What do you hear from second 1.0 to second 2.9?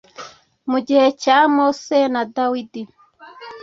cya Mose na Dawidi,